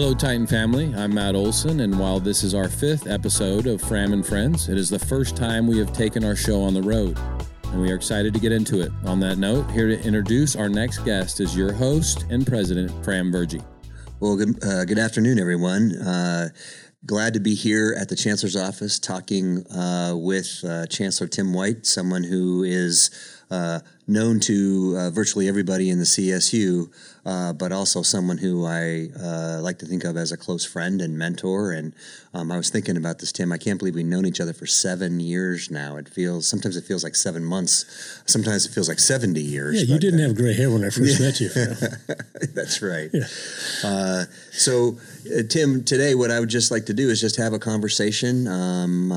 [0.00, 0.94] Hello, Titan family.
[0.96, 4.78] I'm Matt Olson, and while this is our fifth episode of Fram and Friends, it
[4.78, 7.18] is the first time we have taken our show on the road,
[7.64, 8.90] and we are excited to get into it.
[9.04, 13.30] On that note, here to introduce our next guest is your host and president, Fram
[13.30, 13.62] Virjee.
[14.20, 15.94] Well, good, uh, good afternoon, everyone.
[15.96, 16.48] Uh,
[17.04, 21.84] glad to be here at the Chancellor's office talking uh, with uh, Chancellor Tim White,
[21.84, 23.10] someone who is
[23.50, 26.90] uh, known to uh, virtually everybody in the CSU,
[27.24, 31.00] uh, but also someone who I uh, like to think of as a close friend
[31.00, 31.72] and mentor.
[31.72, 31.92] And
[32.32, 33.52] um, I was thinking about this, Tim.
[33.52, 35.96] I can't believe we've known each other for seven years now.
[35.96, 38.22] It feels sometimes it feels like seven months.
[38.26, 39.82] Sometimes it feels like seventy years.
[39.82, 41.26] Yeah, you didn't uh, have gray hair when I first yeah.
[41.26, 41.48] met you.
[42.54, 43.10] That's right.
[43.12, 43.26] Yeah.
[45.26, 48.46] Uh, Tim, today what I would just like to do is just have a conversation.
[48.48, 49.12] Um,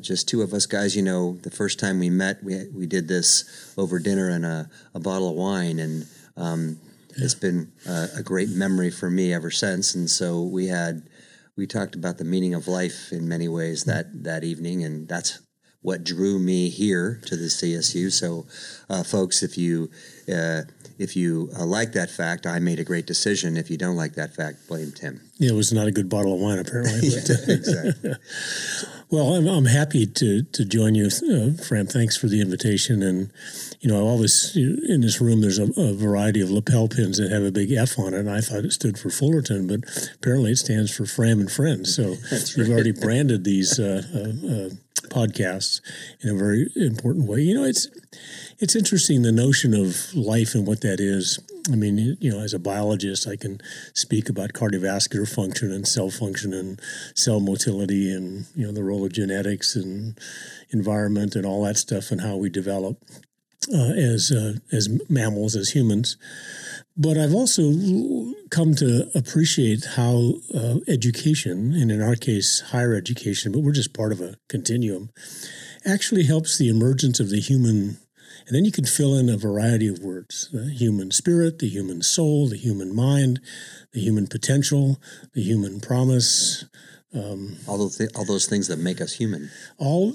[0.00, 0.94] just two of us guys.
[0.94, 4.70] You know, the first time we met, we we did this over dinner and a,
[4.94, 5.78] a bottle of wine.
[5.78, 6.78] And um,
[7.16, 7.24] yeah.
[7.24, 9.94] it's been uh, a great memory for me ever since.
[9.94, 11.08] And so we had,
[11.56, 14.84] we talked about the meaning of life in many ways that, that evening.
[14.84, 15.40] And that's
[15.82, 18.10] what drew me here to the CSU.
[18.10, 18.46] So,
[18.90, 19.90] uh, folks, if you,
[20.32, 20.62] uh,
[20.98, 23.56] if you uh, like that fact, I made a great decision.
[23.56, 25.20] If you don't like that fact, blame Tim.
[25.38, 26.98] Yeah, it was not a good bottle of wine, apparently.
[27.08, 27.18] yeah,
[27.48, 28.12] exactly.
[29.10, 31.86] well, I'm, I'm happy to to join you, uh, Fram.
[31.86, 33.02] Thanks for the invitation.
[33.02, 33.30] And
[33.80, 37.30] you know, I always in this room there's a, a, variety of lapel pins that
[37.30, 39.80] have a big F on it, and I thought it stood for Fullerton, but
[40.16, 41.94] apparently it stands for Fram and Friends.
[41.94, 42.14] So
[42.56, 44.70] you've already branded these uh, uh, uh,
[45.08, 45.80] podcasts
[46.20, 47.40] in a very important way.
[47.40, 47.88] You know, it's
[48.58, 51.38] it's interesting the notion of life and what that is.
[51.70, 53.60] I mean, you know, as a biologist, I can
[53.94, 56.80] speak about cardiovascular function and cell function and
[57.14, 60.18] cell motility and you know the role of genetics and
[60.70, 63.02] environment and all that stuff and how we develop
[63.72, 66.16] uh, as uh, as mammals as humans.
[66.96, 67.72] But I've also
[68.50, 73.94] come to appreciate how uh, education, and in our case, higher education, but we're just
[73.94, 75.10] part of a continuum,
[75.86, 77.98] actually helps the emergence of the human
[78.48, 82.02] and then you can fill in a variety of words the human spirit, the human
[82.02, 83.40] soul, the human mind,
[83.92, 85.00] the human potential,
[85.34, 86.64] the human promise.
[87.14, 89.50] Um, all, those th- all those things that make us human.
[89.78, 90.14] All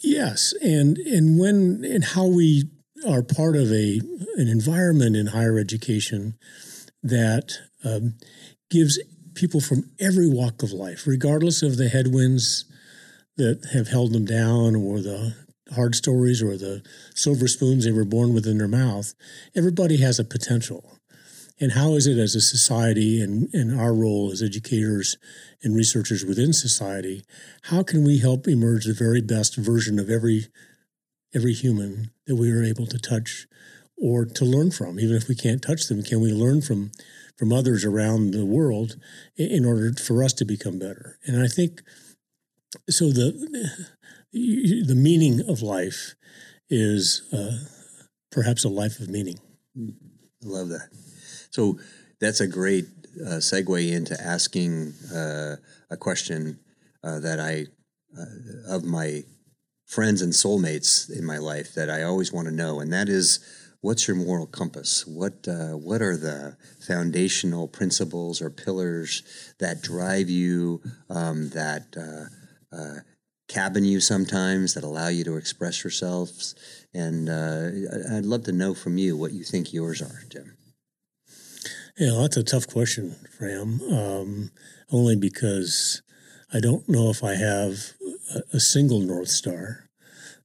[0.00, 2.64] yes, and and when and how we
[3.06, 4.00] are part of a
[4.36, 6.36] an environment in higher education
[7.02, 8.14] that um,
[8.70, 8.98] gives
[9.34, 12.64] people from every walk of life, regardless of the headwinds
[13.36, 15.34] that have held them down or the
[15.74, 16.82] hard stories or the
[17.14, 19.14] silver spoons they were born with in their mouth,
[19.54, 20.98] everybody has a potential.
[21.60, 25.16] And how is it as a society and, and our role as educators
[25.62, 27.24] and researchers within society,
[27.64, 30.46] how can we help emerge the very best version of every
[31.34, 33.46] every human that we are able to touch
[33.96, 34.98] or to learn from?
[34.98, 36.90] Even if we can't touch them, can we learn from
[37.36, 38.96] from others around the world
[39.36, 41.18] in order for us to become better?
[41.24, 41.82] And I think
[42.90, 43.86] so the
[44.32, 46.16] the meaning of life
[46.68, 47.58] is uh,
[48.32, 49.38] perhaps a life of meaning.
[49.78, 49.92] I
[50.42, 50.88] love that.
[51.54, 51.78] So
[52.20, 52.86] that's a great
[53.24, 55.54] uh, segue into asking uh,
[55.88, 56.58] a question
[57.04, 57.66] uh, that I,
[58.18, 59.22] uh, of my
[59.86, 63.38] friends and soulmates in my life, that I always want to know, and that is,
[63.82, 65.06] what's your moral compass?
[65.06, 69.22] What uh, what are the foundational principles or pillars
[69.60, 70.82] that drive you?
[71.08, 71.94] Um, that
[73.46, 76.56] cabin you sometimes that allow you to express yourselves.
[76.92, 80.56] And uh, I'd love to know from you what you think yours are, Tim.
[81.96, 83.80] Yeah, that's a tough question, Fram.
[83.82, 84.50] Um,
[84.90, 86.02] only because
[86.52, 87.92] I don't know if I have
[88.34, 89.88] a, a single North Star.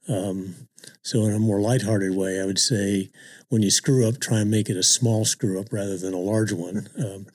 [0.08, 0.68] Um,
[1.02, 3.10] so, in a more lighthearted way, I would say
[3.50, 6.20] when you screw up, try and make it a small screw up rather than a
[6.20, 6.88] large one.
[7.00, 7.26] Um,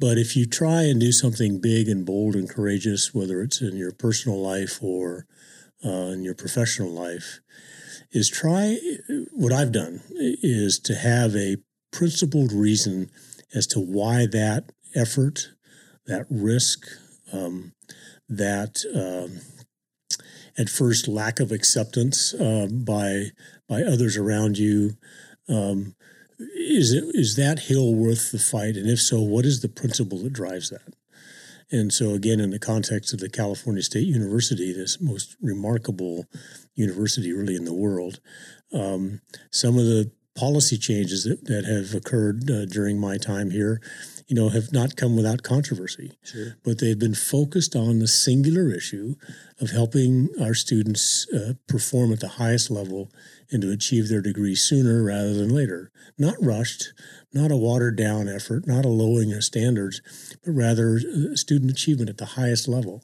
[0.00, 3.76] but if you try and do something big and bold and courageous, whether it's in
[3.76, 5.26] your personal life or
[5.84, 7.38] uh, in your professional life,
[8.10, 8.78] is try
[9.30, 11.58] what I've done is to have a
[11.92, 13.10] principled reason
[13.54, 15.50] as to why that effort,
[16.06, 16.86] that risk,
[17.32, 17.72] um,
[18.28, 19.40] that um,
[20.58, 23.30] at first lack of acceptance uh, by
[23.68, 24.96] by others around you
[25.48, 25.94] um,
[26.38, 28.76] is it is that hill worth the fight?
[28.76, 30.94] And if so, what is the principle that drives that?
[31.70, 36.26] And so, again, in the context of the California State University, this most remarkable
[36.74, 38.20] university really in the world,
[38.72, 39.20] um,
[39.50, 43.80] some of the policy changes that, that have occurred uh, during my time here,
[44.26, 46.12] you know, have not come without controversy.
[46.22, 46.56] Sure.
[46.64, 49.16] But they've been focused on the singular issue
[49.60, 53.10] of helping our students uh, perform at the highest level
[53.50, 55.90] and to achieve their degree sooner rather than later.
[56.18, 56.92] Not rushed,
[57.32, 60.00] not a watered down effort, not a lowering of standards,
[60.44, 63.02] but rather uh, student achievement at the highest level.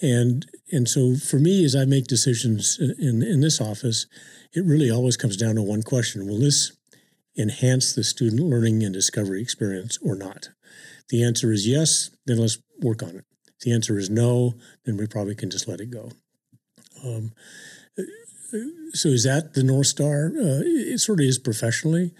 [0.00, 4.06] And and so for me, as I make decisions in in this office,
[4.52, 6.72] it really always comes down to one question: Will this
[7.36, 10.50] enhance the student learning and discovery experience or not?
[11.08, 12.10] The answer is yes.
[12.26, 13.24] Then let's work on it.
[13.46, 16.10] If the answer is no, then we probably can just let it go.
[17.04, 17.32] Um,
[18.92, 20.32] so is that the north star?
[20.36, 22.12] Uh, it sort of is professionally,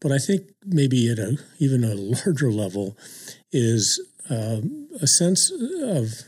[0.00, 2.96] but I think maybe at a even a larger level
[3.52, 5.50] is um, a sense
[5.82, 6.22] of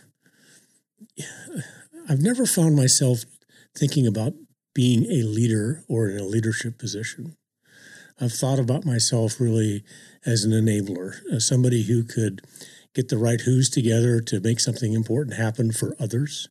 [2.09, 3.25] I've never found myself
[3.77, 4.35] thinking about
[4.75, 7.37] being a leader or in a leadership position.
[8.21, 9.85] I've thought about myself really
[10.25, 12.43] as an enabler, as somebody who could
[12.95, 16.49] get the right who's together to make something important happen for others.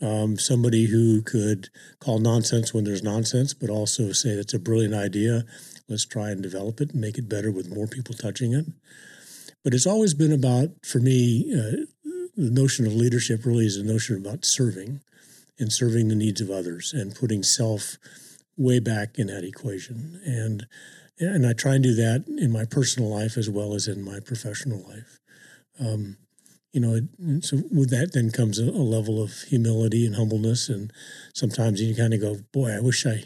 [0.00, 1.68] Um, somebody who could
[1.98, 5.44] call nonsense when there's nonsense, but also say that's a brilliant idea.
[5.88, 8.66] Let's try and develop it and make it better with more people touching it.
[9.62, 11.86] But it's always been about, for me, uh,
[12.36, 15.00] the notion of leadership really is a notion about serving
[15.58, 17.96] and serving the needs of others and putting self
[18.56, 20.20] way back in that equation.
[20.24, 20.66] And
[21.20, 24.18] and I try and do that in my personal life as well as in my
[24.18, 25.20] professional life.
[25.78, 26.16] Um,
[26.72, 30.92] you know, so with that then comes a, a, level of humility and humbleness, and
[31.32, 33.24] sometimes you kind of go, "Boy, I wish I,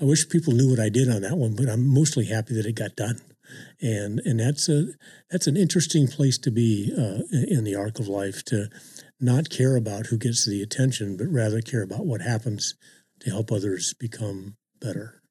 [0.00, 2.66] I wish people knew what I did on that one." But I'm mostly happy that
[2.66, 3.20] it got done
[3.80, 4.88] and and that's a
[5.30, 8.68] that's an interesting place to be uh, in the arc of life to
[9.20, 12.74] not care about who gets the attention, but rather care about what happens
[13.20, 15.22] to help others become better.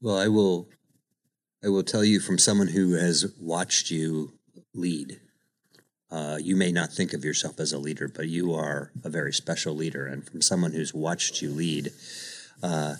[0.00, 0.68] Well, I will
[1.64, 4.32] I will tell you from someone who has watched you
[4.74, 5.20] lead.
[6.10, 9.32] Uh, you may not think of yourself as a leader, but you are a very
[9.32, 10.06] special leader.
[10.06, 11.90] And from someone who's watched you lead,
[12.62, 12.94] uh,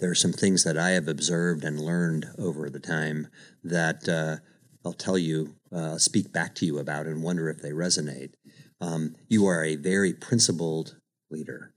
[0.00, 3.28] there are some things that I have observed and learned over the time
[3.62, 4.36] that uh,
[4.84, 8.32] I'll tell you, uh, speak back to you about, and wonder if they resonate.
[8.80, 10.96] Um, you are a very principled
[11.30, 11.72] leader.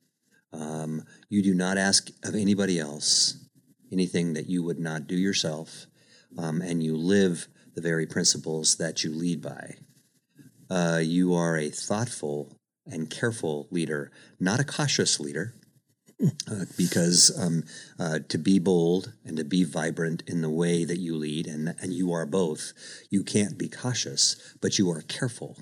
[0.53, 3.37] Um, you do not ask of anybody else
[3.91, 5.85] anything that you would not do yourself,
[6.37, 9.75] um, and you live the very principles that you lead by.
[10.69, 15.53] Uh, you are a thoughtful and careful leader, not a cautious leader
[16.49, 17.63] uh, because um,
[17.99, 21.75] uh, to be bold and to be vibrant in the way that you lead, and
[21.81, 22.73] and you are both,
[23.09, 25.57] you can't be cautious, but you are careful.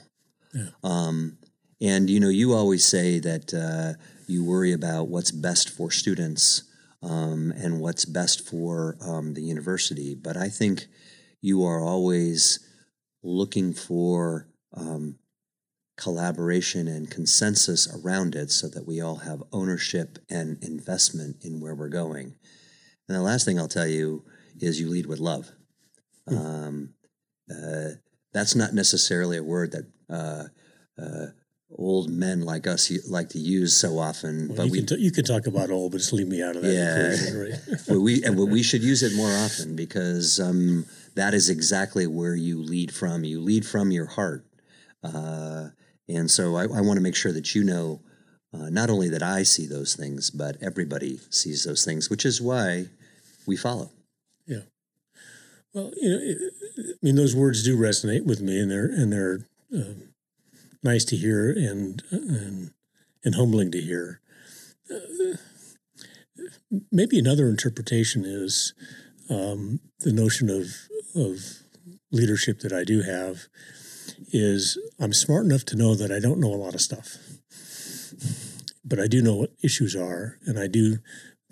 [0.53, 0.69] Yeah.
[0.83, 1.37] Um,
[1.79, 3.99] and you know, you always say that uh,
[4.31, 6.63] you worry about what's best for students
[7.03, 10.85] um, and what's best for um, the university, but I think
[11.41, 12.59] you are always
[13.23, 15.17] looking for um,
[15.97, 21.75] collaboration and consensus around it so that we all have ownership and investment in where
[21.75, 22.35] we're going.
[23.07, 24.23] And the last thing I'll tell you
[24.59, 25.51] is you lead with love.
[26.29, 26.37] Mm.
[26.37, 26.93] Um,
[27.49, 27.89] uh,
[28.33, 31.27] that's not necessarily a word that uh, uh,
[31.77, 34.49] old men like us like to use so often.
[34.49, 36.41] Well, but you we can t- you can talk about old, but just leave me
[36.41, 37.13] out of that yeah.
[37.13, 37.79] equation, right?
[37.87, 40.85] well, we and we should use it more often because um,
[41.15, 43.23] that is exactly where you lead from.
[43.23, 44.45] You lead from your heart.
[45.03, 45.69] Uh,
[46.07, 48.01] and so I, I want to make sure that you know
[48.53, 52.41] uh, not only that I see those things, but everybody sees those things, which is
[52.41, 52.87] why
[53.47, 53.91] we follow.
[54.45, 54.61] Yeah.
[55.73, 59.47] Well, you know, I mean, those words do resonate with me, and they're and they're
[59.73, 59.93] uh,
[60.83, 62.71] nice to hear and and
[63.23, 64.21] and humbling to hear.
[64.89, 65.37] Uh,
[66.91, 68.73] maybe another interpretation is
[69.29, 70.75] um, the notion of
[71.15, 71.63] of
[72.11, 73.47] leadership that I do have
[74.33, 77.17] is I'm smart enough to know that I don't know a lot of stuff,
[78.83, 80.99] but I do know what issues are, and I do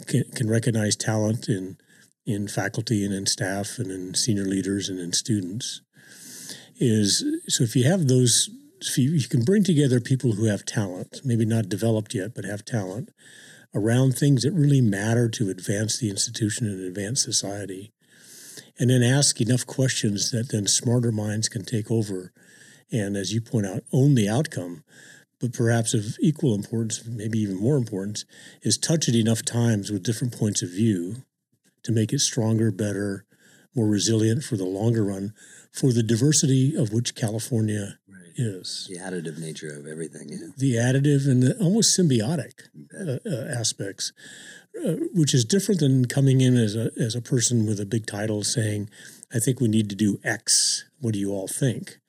[0.08, 1.78] can, can recognize talent in
[2.26, 5.82] in faculty and in staff and in senior leaders and in students.
[6.80, 8.50] Is so if you have those,
[8.82, 12.46] if you, you can bring together people who have talent, maybe not developed yet, but
[12.46, 13.10] have talent
[13.76, 17.92] around things that really matter to advance the institution and advance society
[18.80, 22.32] and then ask enough questions that then smarter minds can take over
[22.92, 24.84] and as you point out, own the outcome.
[25.40, 28.26] But perhaps of equal importance, maybe even more importance,
[28.62, 31.24] is touch it enough times with different points of view
[31.84, 33.26] to make it stronger, better,
[33.74, 35.34] more resilient for the longer run,
[35.72, 37.99] for the diversity of which California.
[38.40, 38.88] Is.
[38.90, 40.30] The additive nature of everything.
[40.30, 40.48] Yeah.
[40.58, 42.54] The additive and the almost symbiotic
[43.00, 44.12] uh, uh, aspects.
[44.86, 48.06] uh, which is different than coming in as a as a person with a big
[48.06, 48.90] title saying,
[49.34, 50.86] "I think we need to do X.
[51.00, 52.00] What do you all think?"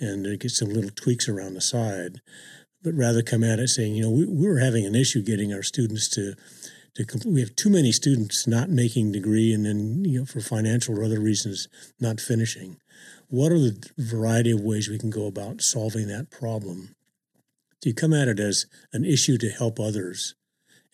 [0.00, 2.20] And get some little tweaks around the side,
[2.82, 5.52] but rather come at it saying, "You know, we, we were having an issue getting
[5.52, 6.34] our students to."
[7.26, 11.04] We have too many students not making degree, and then you know for financial or
[11.04, 11.68] other reasons
[12.00, 12.78] not finishing.
[13.28, 16.94] What are the variety of ways we can go about solving that problem?
[17.80, 20.34] Do you come at it as an issue to help others,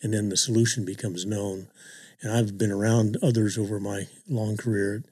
[0.03, 1.67] and then the solution becomes known.
[2.21, 5.03] And I've been around others over my long career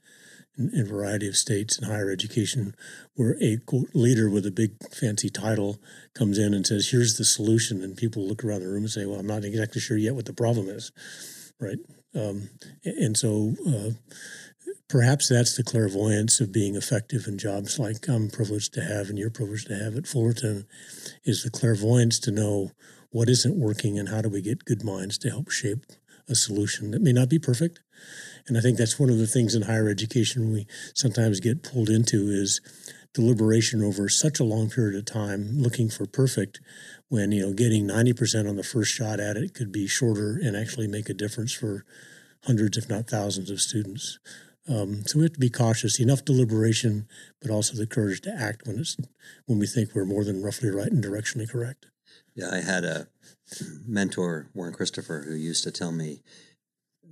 [0.56, 2.74] in, in a variety of states in higher education
[3.14, 3.58] where a
[3.94, 5.80] leader with a big fancy title
[6.14, 7.82] comes in and says, Here's the solution.
[7.82, 10.26] And people look around the room and say, Well, I'm not exactly sure yet what
[10.26, 10.92] the problem is.
[11.58, 11.78] Right.
[12.14, 12.50] Um,
[12.84, 13.90] and so uh,
[14.92, 19.18] perhaps that's the clairvoyance of being effective in jobs like I'm privileged to have and
[19.18, 20.66] you're privileged to have at Fullerton
[21.24, 22.72] is the clairvoyance to know
[23.08, 25.86] what isn't working and how do we get good minds to help shape
[26.28, 27.80] a solution that may not be perfect.
[28.46, 31.88] And I think that's one of the things in higher education we sometimes get pulled
[31.88, 32.60] into is
[33.14, 36.60] deliberation over such a long period of time looking for perfect
[37.08, 40.54] when you know getting 90% on the first shot at it could be shorter and
[40.54, 41.86] actually make a difference for
[42.44, 44.18] hundreds if not thousands of students
[44.68, 47.06] um, so we have to be cautious enough deliberation
[47.40, 48.96] but also the courage to act when it's
[49.46, 51.86] when we think we're more than roughly right and directionally correct
[52.34, 53.08] yeah, I had a
[53.86, 56.22] mentor, Warren Christopher, who used to tell me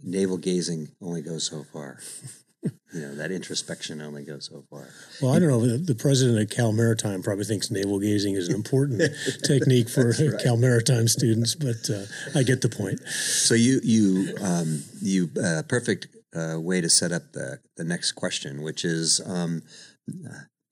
[0.03, 1.99] navel gazing only goes so far.
[2.63, 4.89] you know, that introspection only goes so far.
[5.21, 5.77] Well, I don't know.
[5.77, 9.03] The president of Cal Maritime probably thinks navel gazing is an important
[9.45, 10.43] technique for right.
[10.43, 12.05] Cal Maritime students, but uh,
[12.39, 13.01] I get the point.
[13.07, 18.13] So you, you, um, you, uh, perfect uh, way to set up the, the next
[18.13, 19.63] question, which is um,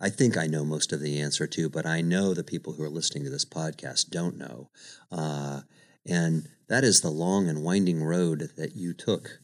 [0.00, 2.84] I think I know most of the answer to, but I know the people who
[2.84, 4.70] are listening to this podcast don't know.
[5.10, 5.62] Uh,
[6.06, 9.40] and that is the long and winding road that you took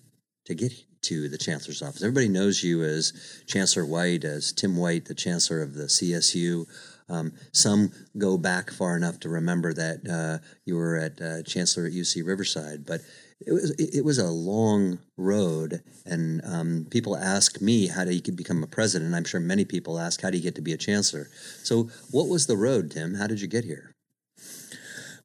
[0.46, 2.02] to get to the chancellor's office.
[2.02, 6.66] Everybody knows you as Chancellor White, as Tim White, the chancellor of the CSU.
[7.08, 11.86] Um, some go back far enough to remember that uh, you were at uh, chancellor
[11.86, 13.02] at UC Riverside, but
[13.40, 18.22] it was it was a long road, and um, people ask me how do you
[18.32, 19.14] become a president.
[19.14, 21.28] I'm sure many people ask how do you get to be a chancellor.
[21.62, 23.14] So, what was the road, Tim?
[23.14, 23.94] How did you get here?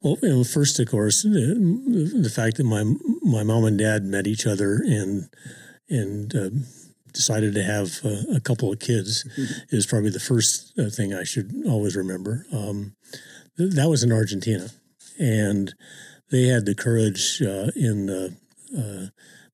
[0.02, 2.84] Well, you know, first, of course, the, the fact that my
[3.22, 5.30] my mom and dad met each other and
[5.90, 6.50] and uh,
[7.14, 9.76] decided to have uh, a couple of kids mm-hmm.
[9.76, 12.46] is probably the first uh, thing I should always remember.
[12.54, 12.96] Um,
[13.58, 14.70] th- that was in Argentina,
[15.20, 15.74] and
[16.32, 18.36] they had the courage uh, in the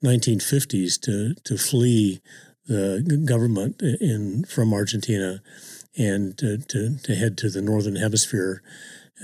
[0.03, 2.21] 1950s uh, to to flee
[2.67, 5.41] the government in from Argentina
[5.97, 8.61] and to, to, to head to the northern hemisphere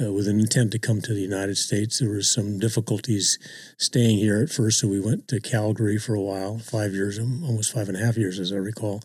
[0.01, 1.99] uh, with an intent to come to the United States.
[1.99, 3.37] There were some difficulties
[3.77, 7.73] staying here at first, so we went to Calgary for a while, five years, almost
[7.73, 9.01] five and a half years, as I recall,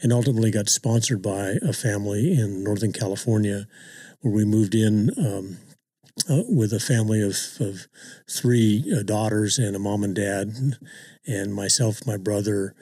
[0.00, 3.66] and ultimately got sponsored by a family in Northern California,
[4.20, 5.58] where we moved in um,
[6.30, 7.86] uh, with a family of, of
[8.30, 10.54] three uh, daughters and a mom and dad,
[11.26, 12.74] and myself, my brother,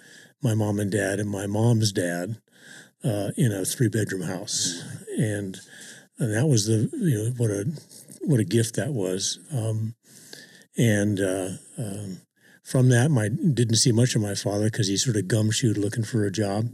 [0.42, 2.40] my mom and dad, and my mom's dad
[3.04, 4.82] uh, in a three bedroom house,
[5.18, 5.60] and
[6.18, 7.64] and that was the you know what a
[8.22, 9.94] what a gift that was, um,
[10.76, 12.20] and uh, um,
[12.62, 16.04] from that, my didn't see much of my father because he sort of gumshoed looking
[16.04, 16.68] for a job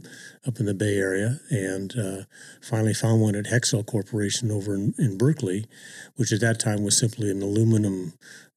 [0.47, 2.23] up in the Bay Area, and uh,
[2.61, 5.65] finally found one at Hexcel Corporation over in, in, Berkeley,
[6.15, 8.13] which at that time was simply an aluminum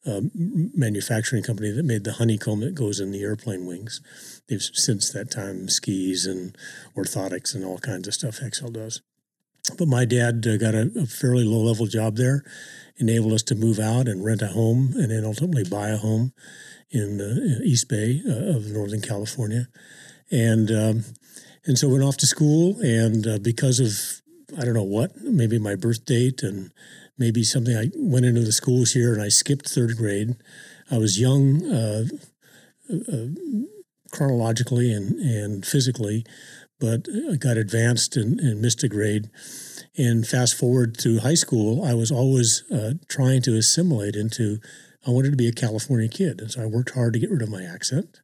[0.07, 4.01] uh, manufacturing company that made the honeycomb that goes in the airplane wings.
[4.49, 6.57] They've since that time skis and
[6.97, 9.03] orthotics and all kinds of stuff Hexcel does.
[9.79, 12.45] But my dad uh, got a, a fairly low level job there,
[12.97, 16.33] enabled us to move out and rent a home, and then ultimately buy a home
[16.91, 19.69] in the East Bay uh, of Northern California,
[20.31, 21.05] and um,
[21.65, 22.79] and so went off to school.
[22.81, 24.23] And uh, because of
[24.59, 26.73] I don't know what, maybe my birth date and
[27.17, 30.37] maybe something, I went into the schools here and I skipped third grade.
[30.91, 32.05] I was young, uh,
[32.93, 33.27] uh
[34.11, 36.27] chronologically and and physically,
[36.79, 39.31] but I got advanced and, and missed a grade.
[39.97, 44.59] And fast forward to high school, I was always uh, trying to assimilate into
[45.07, 47.43] I wanted to be a California kid, and so I worked hard to get rid
[47.43, 48.21] of my accent.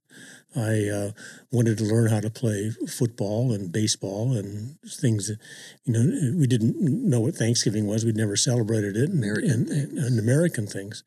[0.57, 1.11] I uh,
[1.52, 5.38] wanted to learn how to play football and baseball and things that,
[5.85, 8.05] you know, we didn't know what Thanksgiving was.
[8.05, 9.11] We'd never celebrated it.
[9.11, 11.05] And, American and, and, and American things.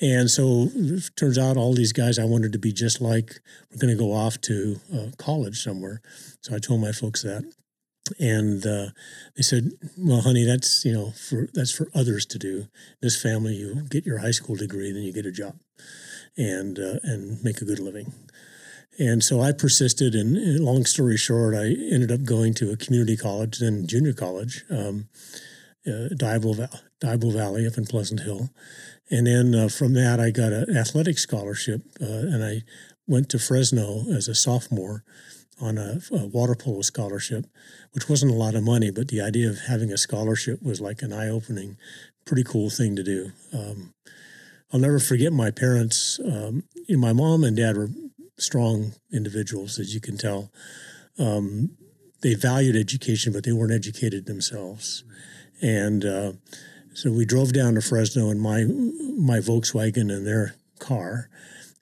[0.00, 3.40] And so it turns out all these guys I wanted to be just like
[3.70, 6.02] were going to go off to uh, college somewhere.
[6.40, 7.44] So I told my folks that
[8.18, 8.88] and uh,
[9.34, 12.66] they said, "Well, honey, that's you know for that's for others to do.
[13.00, 15.54] This family, you get your high school degree, then you get a job."
[16.36, 18.12] and uh, and make a good living.
[18.98, 23.16] And so I persisted, and, long story short, I ended up going to a community
[23.16, 25.08] college, then junior college, um,
[25.86, 26.54] uh, Diablo
[27.02, 28.50] Valley up in Pleasant Hill.
[29.10, 32.62] And then uh, from that, I got an athletic scholarship, uh, and I
[33.06, 35.04] went to Fresno as a sophomore
[35.60, 37.46] on a, a, water polo scholarship,
[37.92, 41.02] which wasn't a lot of money, but the idea of having a scholarship was like
[41.02, 41.76] an eye opening,
[42.24, 43.30] pretty cool thing to do.
[43.52, 43.94] Um,
[44.72, 46.18] I'll never forget my parents.
[46.24, 47.90] Um, you know, my mom and dad were
[48.38, 50.50] strong individuals, as you can tell.
[51.18, 51.76] Um,
[52.22, 55.04] they valued education, but they weren't educated themselves.
[55.60, 56.32] And uh,
[56.94, 61.28] so we drove down to Fresno in my my Volkswagen and their car,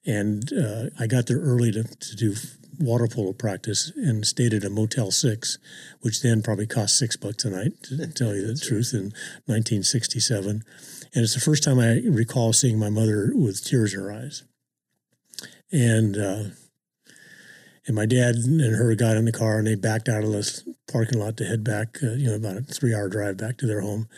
[0.05, 2.35] and uh, I got there early to, to do
[2.79, 5.59] water polo practice and stayed at a Motel 6,
[6.01, 9.13] which then probably cost six bucks a night, to tell you the truth, in
[9.47, 10.65] 1967.
[11.15, 14.43] And it's the first time I recall seeing my mother with tears in her eyes.
[15.73, 16.45] And uh,
[17.87, 20.75] and my dad and her got in the car and they backed out of the
[20.91, 23.67] parking lot to head back, uh, you know, about a three hour drive back to
[23.67, 24.09] their home.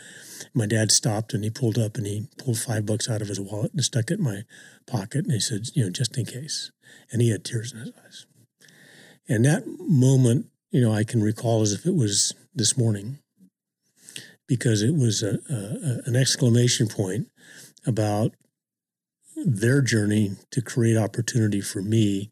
[0.53, 3.39] My dad stopped and he pulled up and he pulled five bucks out of his
[3.39, 4.43] wallet and stuck it in my
[4.85, 5.25] pocket.
[5.25, 6.71] And he said, you know, just in case.
[7.11, 8.25] And he had tears in his eyes.
[9.27, 13.17] And that moment, you know, I can recall as if it was this morning
[14.47, 17.29] because it was a, a, an exclamation point
[17.87, 18.35] about
[19.35, 22.31] their journey to create opportunity for me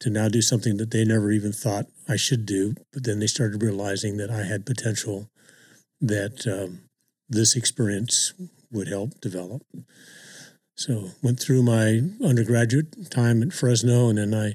[0.00, 2.74] to now do something that they never even thought I should do.
[2.92, 5.28] But then they started realizing that I had potential
[6.00, 6.82] that um,
[7.28, 8.32] this experience
[8.70, 9.62] would help develop.
[10.76, 14.54] So went through my undergraduate time at Fresno, and then I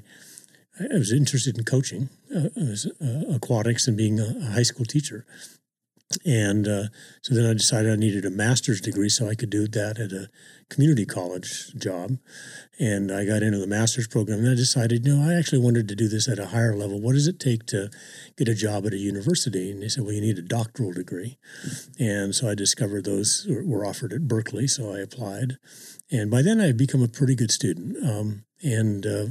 [0.80, 5.24] I was interested in coaching uh, uh, aquatics and being a, high school teacher.
[6.24, 6.84] And uh,
[7.22, 10.12] so then I decided I needed a master's degree so I could do that at
[10.12, 10.28] a
[10.68, 12.18] community college job.
[12.78, 15.94] And I got into the master's program and I decided, no, I actually wanted to
[15.94, 17.00] do this at a higher level.
[17.00, 17.90] What does it take to
[18.36, 19.70] get a job at a university?
[19.70, 21.38] And they said, well, you need a doctoral degree.
[21.98, 24.66] And so I discovered those were offered at Berkeley.
[24.66, 25.58] So I applied.
[26.10, 27.96] And by then I had become a pretty good student.
[28.04, 29.26] Um, and uh,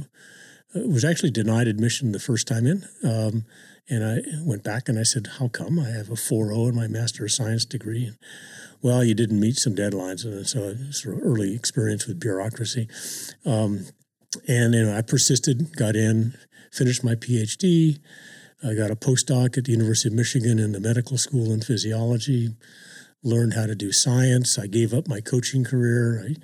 [0.74, 2.86] was actually denied admission the first time in.
[3.04, 3.44] Um,
[3.88, 5.78] and I went back and I said, How come?
[5.78, 8.06] I have a 4.0 in my Master of Science degree.
[8.06, 8.16] And,
[8.82, 10.24] well, you didn't meet some deadlines.
[10.24, 12.88] And so sort of early experience with bureaucracy.
[13.44, 13.86] Um,
[14.48, 16.34] and you know, I persisted, got in,
[16.72, 17.98] finished my PhD.
[18.62, 22.54] I got a postdoc at the University of Michigan in the medical school in physiology,
[23.22, 24.58] learned how to do science.
[24.58, 26.24] I gave up my coaching career.
[26.26, 26.34] I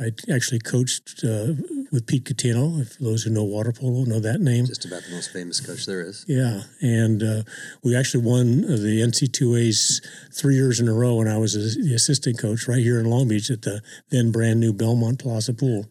[0.00, 1.52] I actually coached uh,
[1.90, 2.80] with Pete Cutino.
[2.80, 4.64] If those who know water polo know that name.
[4.64, 6.24] Just about the most famous coach there is.
[6.26, 7.42] Yeah, and uh,
[7.84, 10.02] we actually won the NC2As
[10.32, 13.28] three years in a row when I was the assistant coach right here in Long
[13.28, 15.84] Beach at the then brand new Belmont Plaza Pool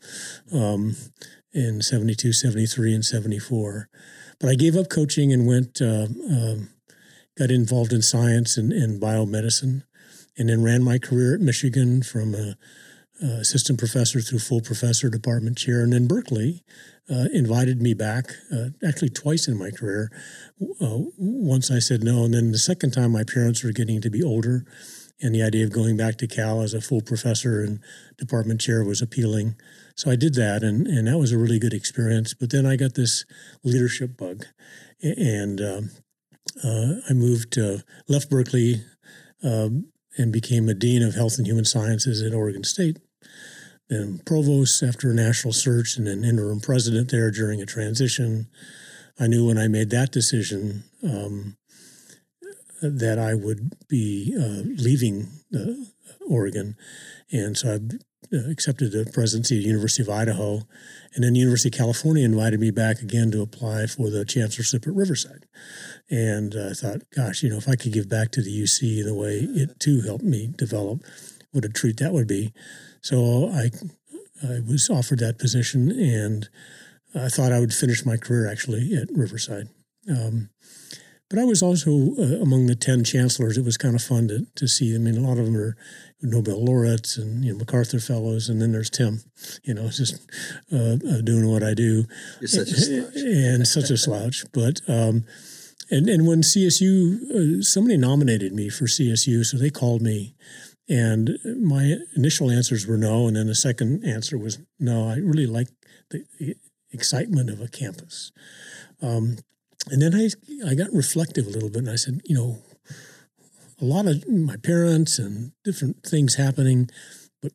[0.51, 0.95] um,
[1.53, 3.87] in 72, 73, and 74.
[4.39, 6.69] But I gave up coaching and went, uh, um,
[7.37, 9.83] got involved in science and, and biomedicine,
[10.35, 12.55] and then ran my career at Michigan from a
[13.23, 16.63] uh, assistant professor through full professor, department chair, and then Berkeley
[17.09, 20.11] uh, invited me back, uh, actually twice in my career.
[20.81, 24.09] Uh, once I said no, and then the second time my parents were getting to
[24.09, 24.65] be older,
[25.21, 27.79] and the idea of going back to Cal as a full professor and
[28.17, 29.55] department chair was appealing.
[29.95, 32.33] So I did that, and, and that was a really good experience.
[32.33, 33.25] But then I got this
[33.63, 34.45] leadership bug,
[35.01, 35.89] and um,
[36.63, 38.83] uh, I moved to left Berkeley.
[39.43, 42.97] Um, and became a dean of health and human sciences at Oregon State
[43.91, 48.47] then provost after a national search, and an interim president there during a transition.
[49.19, 51.57] I knew when I made that decision um,
[52.81, 55.73] that I would be uh, leaving uh,
[56.25, 56.77] Oregon,
[57.33, 60.61] and so I uh, accepted the presidency at the University of Idaho,
[61.13, 64.87] and then the University of California invited me back again to apply for the chancellorship
[64.87, 65.47] at Riverside.
[66.09, 69.05] And I thought, gosh, you know, if I could give back to the UC in
[69.05, 71.03] the way it too helped me develop,
[71.51, 72.53] what a treat that would be.
[73.01, 73.71] So I
[74.43, 76.49] I was offered that position, and
[77.13, 79.67] I thought I would finish my career actually at Riverside.
[80.09, 80.49] Um,
[81.29, 83.57] but I was also uh, among the ten chancellors.
[83.57, 84.93] It was kind of fun to, to see.
[84.93, 85.77] I mean, a lot of them are
[86.21, 89.21] Nobel laureates and you know MacArthur fellows, and then there's Tim.
[89.63, 90.15] You know, just
[90.73, 92.05] uh, uh, doing what I do.
[92.41, 93.15] You're such a slouch.
[93.15, 94.43] and such a slouch.
[94.51, 95.23] But um,
[95.89, 100.35] and and when CSU, uh, somebody nominated me for CSU, so they called me
[100.89, 103.27] and my initial answers were no.
[103.27, 105.07] And then the second answer was no.
[105.07, 105.67] I really like
[106.09, 106.25] the
[106.91, 108.31] excitement of a campus.
[109.01, 109.37] Um,
[109.89, 110.29] and then I,
[110.69, 112.59] I got reflective a little bit and I said, you know,
[113.81, 116.89] a lot of my parents and different things happening,
[117.41, 117.53] but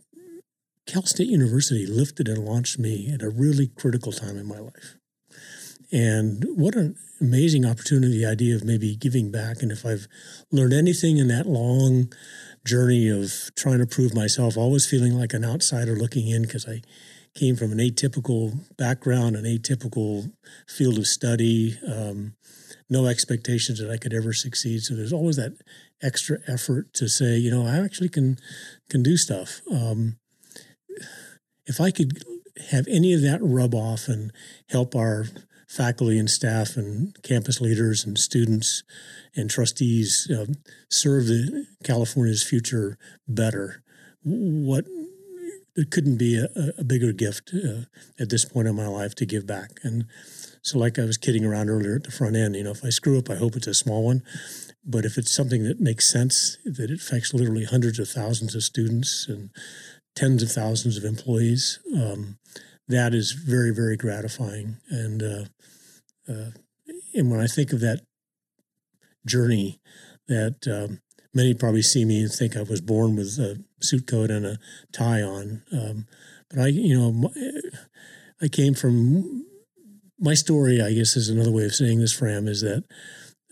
[0.86, 4.96] Cal State University lifted and launched me at a really critical time in my life.
[5.92, 9.62] And what an amazing opportunity, the idea of maybe giving back.
[9.62, 10.06] And if I've
[10.50, 12.12] learned anything in that long
[12.64, 16.82] journey of trying to prove myself, always feeling like an outsider looking in because I
[17.34, 20.32] came from an atypical background, an atypical
[20.66, 22.34] field of study, um,
[22.88, 24.80] no expectations that I could ever succeed.
[24.80, 25.52] So there's always that
[26.02, 28.38] extra effort to say, you know, I actually can
[28.90, 29.60] can do stuff.
[29.70, 30.18] Um,
[31.66, 32.22] if I could
[32.70, 34.32] have any of that rub off and
[34.68, 35.26] help our
[35.66, 38.82] faculty and staff and campus leaders and students
[39.34, 40.46] and trustees uh,
[40.88, 42.98] serve the California's future
[43.28, 43.82] better,
[44.22, 44.84] what
[45.76, 46.48] it couldn't be a,
[46.78, 47.82] a bigger gift uh,
[48.18, 49.72] at this point in my life to give back.
[49.82, 50.06] And
[50.62, 52.88] so, like I was kidding around earlier at the front end, you know, if I
[52.88, 54.22] screw up, I hope it's a small one.
[54.84, 58.62] But if it's something that makes sense, that it affects literally hundreds of thousands of
[58.62, 59.50] students and
[60.14, 62.38] tens of thousands of employees, um,
[62.88, 64.76] that is very, very gratifying.
[64.90, 65.44] And uh,
[66.28, 66.50] uh,
[67.14, 68.02] and when I think of that
[69.26, 69.80] journey,
[70.28, 71.00] that um,
[71.34, 74.58] many probably see me and think I was born with a suit coat and a
[74.92, 76.06] tie on, um,
[76.48, 77.30] but I, you know,
[78.40, 79.44] I came from
[80.18, 80.80] my story.
[80.80, 82.84] I guess is another way of saying this, Fram, is that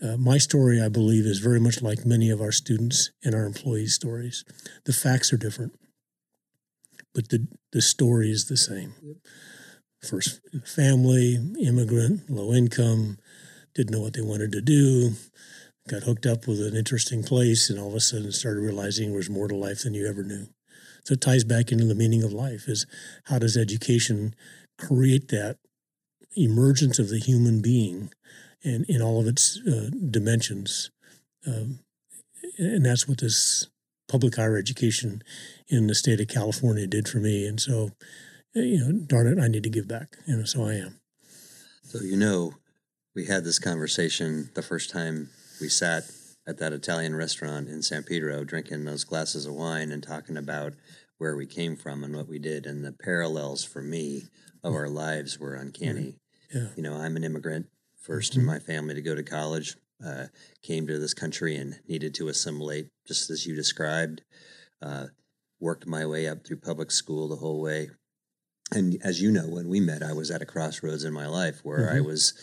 [0.01, 3.45] uh, my story, I believe, is very much like many of our students and our
[3.45, 4.43] employees' stories.
[4.85, 5.73] The facts are different,
[7.15, 8.93] but the, the story is the same.
[9.01, 9.15] Yep.
[10.03, 13.17] First family, immigrant, low income,
[13.73, 15.13] didn't know what they wanted to do,
[15.87, 19.17] got hooked up with an interesting place, and all of a sudden started realizing there
[19.17, 20.47] was more to life than you ever knew.
[21.05, 22.85] So it ties back into the meaning of life is
[23.25, 24.35] how does education
[24.77, 25.57] create that
[26.35, 28.11] emergence of the human being
[28.63, 30.91] and in all of its uh, dimensions.
[31.47, 31.79] Um,
[32.57, 33.67] and that's what this
[34.07, 35.21] public higher education
[35.67, 37.45] in the state of California did for me.
[37.45, 37.91] And so,
[38.55, 40.17] uh, you know, darn it, I need to give back.
[40.27, 40.99] And so I am.
[41.83, 42.53] So, you know,
[43.15, 45.29] we had this conversation the first time
[45.61, 46.03] we sat
[46.47, 50.73] at that Italian restaurant in San Pedro drinking those glasses of wine and talking about
[51.17, 52.65] where we came from and what we did.
[52.65, 54.23] And the parallels for me
[54.63, 56.17] of our lives were uncanny.
[56.53, 56.67] Yeah.
[56.75, 57.67] You know, I'm an immigrant
[58.07, 58.39] 1st mm-hmm.
[58.41, 59.75] in my family to go to college.
[60.03, 60.25] Uh,
[60.61, 64.21] came to this country and needed to assimilate, just as you described.
[64.81, 65.07] Uh,
[65.59, 67.89] worked my way up through public school the whole way.
[68.71, 71.61] And as you know, when we met, I was at a crossroads in my life
[71.63, 71.97] where mm-hmm.
[71.97, 72.33] I was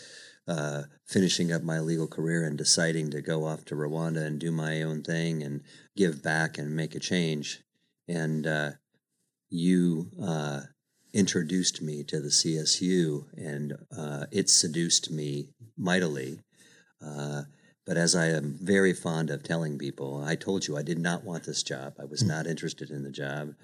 [0.47, 4.51] uh, finishing up my legal career and deciding to go off to Rwanda and do
[4.51, 5.61] my own thing and
[5.95, 7.61] give back and make a change.
[8.07, 8.71] And uh,
[9.49, 10.61] you uh,
[11.13, 16.39] introduced me to the CSU, and uh, it seduced me mightily.
[17.03, 17.43] Uh,
[17.85, 21.25] but as I am very fond of telling people, I told you I did not
[21.25, 21.95] want this job.
[21.99, 22.29] I was mm.
[22.29, 23.55] not interested in the job.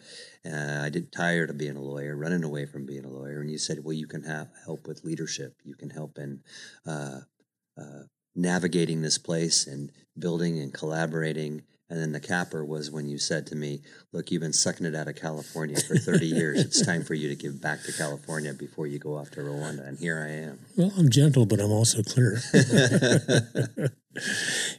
[0.46, 3.40] Uh, I did tired of being a lawyer, running away from being a lawyer.
[3.40, 5.56] And you said, well, you can have, help with leadership.
[5.64, 6.42] You can help in
[6.86, 7.22] uh,
[7.80, 8.04] uh,
[8.36, 13.48] navigating this place and building and collaborating and then the capper was when you said
[13.48, 16.60] to me, Look, you've been sucking it out of California for 30 years.
[16.60, 19.88] It's time for you to give back to California before you go off to Rwanda.
[19.88, 20.60] And here I am.
[20.78, 22.40] Well, I'm gentle, but I'm also clear.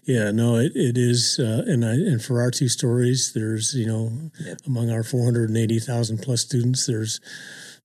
[0.04, 1.38] yeah, no, it, it is.
[1.40, 4.12] Uh, and, I, and for our two stories, there's, you know,
[4.44, 4.58] yep.
[4.66, 7.20] among our 480,000 plus students, there's,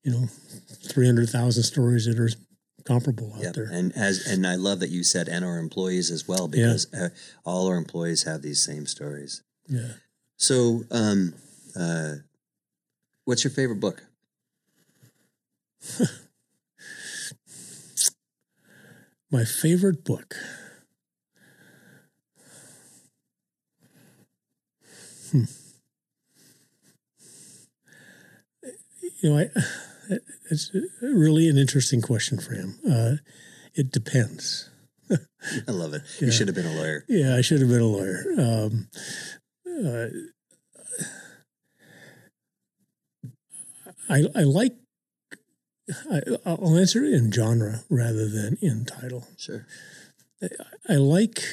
[0.04, 0.28] you know,
[0.88, 2.30] 300,000 stories that are
[2.86, 3.54] comparable out yep.
[3.54, 3.70] there.
[3.72, 7.06] And as and I love that you said and our employees as well because yeah.
[7.06, 7.10] Uh,
[7.44, 9.44] all our employees have these same stories.
[9.68, 9.94] Yeah.
[10.38, 11.34] So, um,
[11.76, 12.16] uh,
[13.26, 14.04] what's your favorite book?
[19.32, 20.36] My favorite book.
[25.32, 25.46] Hmm.
[29.22, 29.50] You know, I
[30.50, 32.80] it's really an interesting question for him.
[32.90, 33.16] Uh,
[33.74, 34.70] it depends.
[35.68, 36.02] I love it.
[36.20, 36.28] Yeah.
[36.28, 37.06] You should have been a lawyer.
[37.08, 38.24] Yeah, I should have been a lawyer.
[38.38, 38.88] Um,
[39.68, 40.08] uh,
[44.10, 44.74] I I like.
[46.12, 49.28] I, will answer it in genre rather than in title.
[49.38, 49.68] Sure.
[50.42, 50.48] I,
[50.90, 51.44] I like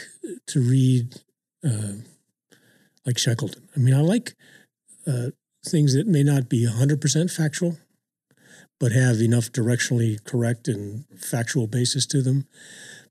[0.46, 1.16] to read,
[1.62, 2.00] uh,
[3.04, 3.68] like Shackleton.
[3.76, 4.34] I mean, I like
[5.06, 5.30] uh,
[5.66, 7.76] things that may not be hundred percent factual
[8.82, 12.48] but have enough directionally correct and factual basis to them.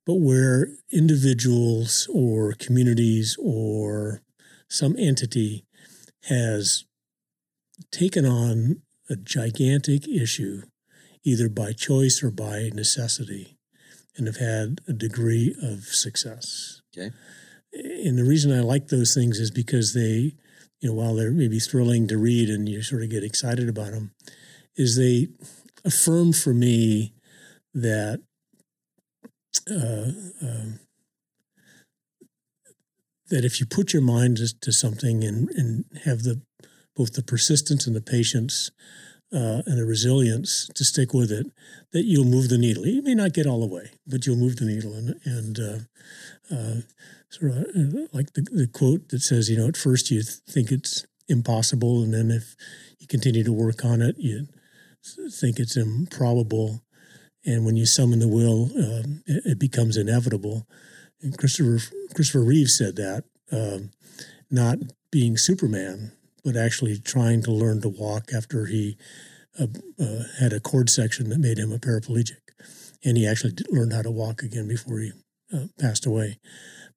[0.06, 4.22] But where individuals or communities or
[4.70, 5.64] some entity
[6.26, 6.84] has
[7.90, 10.64] taken on a gigantic issue,
[11.24, 13.56] either by choice or by necessity,
[14.18, 16.82] and have had a degree of success.
[16.94, 17.16] Okay.
[17.72, 20.34] And the reason I like those things is because they
[20.82, 23.92] you know, while they're maybe thrilling to read and you sort of get excited about
[23.92, 24.12] them,
[24.76, 25.28] is they
[25.86, 27.14] affirm for me
[27.74, 28.22] that
[29.70, 30.12] uh,
[30.46, 30.72] uh,
[33.30, 36.42] that if you put your mind to, something and, and have the
[36.96, 38.72] both the persistence and the patience
[39.34, 41.48] uh, and the resilience to stick with it,
[41.94, 42.86] that you'll move the needle.
[42.86, 44.94] You may not get all the way, but you'll move the needle.
[44.94, 46.82] And, and uh, uh,
[47.30, 50.70] sort of uh, like the, the quote that says, you know, at first you think
[50.70, 52.56] it's impossible, and then if
[53.00, 54.48] you continue to work on it, you
[55.32, 56.84] think it's improbable.
[57.46, 60.68] And when you summon the will, um, it, it, becomes inevitable.
[61.22, 61.80] And Christopher
[62.14, 63.92] Christopher Reeve said that, um,
[64.50, 64.78] not
[65.12, 66.12] being Superman,
[66.44, 68.98] but actually trying to learn to walk after he
[69.60, 69.68] uh,
[70.00, 72.42] uh, had a cord section that made him a paraplegic,
[73.04, 75.12] and he actually learned how to walk again before he
[75.54, 76.40] uh, passed away.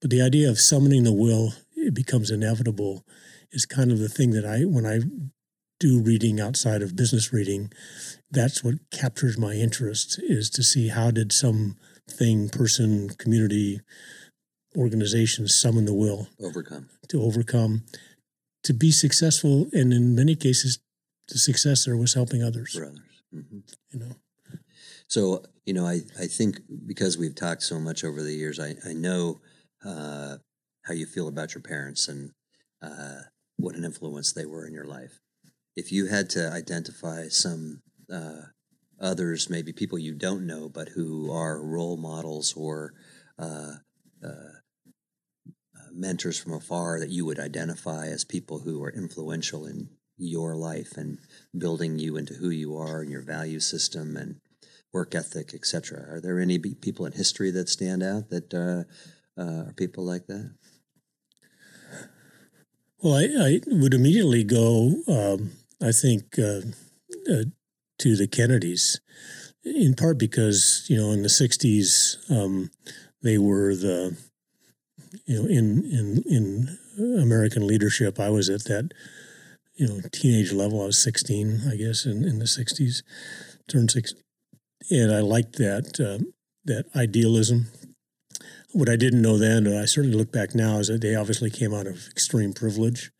[0.01, 3.05] But the idea of summoning the will it becomes inevitable
[3.51, 5.01] is kind of the thing that I when I
[5.81, 7.73] do reading outside of business reading,
[8.31, 11.77] that's what captures my interest is to see how did some
[12.09, 13.81] thing, person, community,
[14.77, 16.89] organization summon the will overcome.
[17.09, 17.85] to overcome
[18.63, 20.81] to be successful and in many cases
[21.29, 22.75] the success there was helping others.
[22.75, 23.23] For others.
[23.35, 23.59] Mm-hmm.
[23.91, 24.17] you know?
[25.09, 28.75] So you know I, I think because we've talked so much over the years i,
[28.85, 29.41] I know
[29.85, 30.39] uh,
[30.85, 32.33] how you feel about your parents and
[32.83, 33.23] uh,
[33.57, 35.21] what an influence they were in your life
[35.77, 37.83] if you had to identify some
[38.13, 38.43] uh,
[39.01, 42.93] others, maybe people you don't know, but who are role models or
[43.39, 43.75] uh,
[44.25, 44.53] uh,
[45.93, 50.97] mentors from afar that you would identify as people who are influential in your life
[50.97, 51.19] and
[51.57, 54.37] building you into who you are and your value system and
[54.93, 56.07] work ethic, etc.
[56.09, 60.27] Are there any people in history that stand out that uh, uh, are people like
[60.27, 60.55] that?
[63.03, 65.03] Well, I, I would immediately go.
[65.09, 65.51] Um,
[65.85, 66.63] I think uh,
[67.31, 67.45] uh,
[67.99, 69.01] to the Kennedys,
[69.65, 72.71] in part because you know in the '60s um,
[73.23, 74.17] they were the
[75.27, 76.79] you know in in in
[77.21, 78.19] American leadership.
[78.19, 78.93] I was at that
[79.75, 80.81] you know teenage level.
[80.81, 83.03] I was 16, I guess, in, in the '60s,
[83.69, 84.15] turned six,
[84.91, 86.25] and I liked that uh,
[86.65, 87.67] that idealism.
[88.73, 91.51] What I didn't know then, and I certainly look back now, is that they obviously
[91.51, 93.13] came out of extreme privilege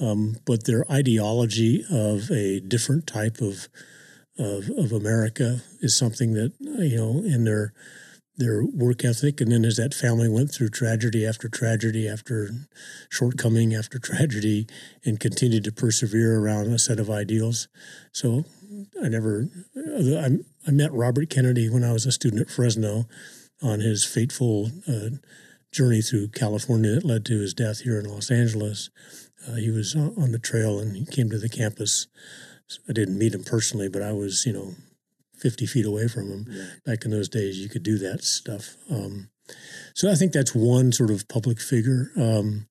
[0.00, 3.68] um, but their ideology of a different type of,
[4.38, 7.72] of, of America is something that you know in their
[8.36, 12.50] their work ethic, and then as that family went through tragedy after tragedy after
[13.08, 14.66] shortcoming after tragedy,
[15.04, 17.68] and continued to persevere around a set of ideals.
[18.12, 18.44] So
[19.02, 23.04] I never I, I met Robert Kennedy when I was a student at Fresno
[23.62, 25.10] on his fateful uh,
[25.70, 28.90] journey through California that led to his death here in Los Angeles.
[29.46, 32.06] Uh, he was on the trail and he came to the campus.
[32.88, 34.74] I didn't meet him personally, but I was, you know,
[35.36, 36.46] 50 feet away from him.
[36.48, 36.64] Yeah.
[36.86, 38.76] Back in those days, you could do that stuff.
[38.90, 39.28] Um,
[39.94, 42.10] so I think that's one sort of public figure.
[42.16, 42.66] Um,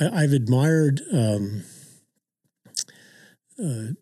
[0.00, 1.62] I, have admired um,
[3.58, 3.92] uh,